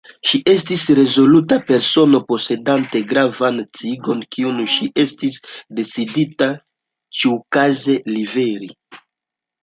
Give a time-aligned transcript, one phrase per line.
[0.27, 5.37] Ŝi estis rezoluta persono, posedante gravan sciigon, kiun ŝi estis
[5.81, 6.47] decidinta
[7.19, 8.71] ĉiuokaze liveri.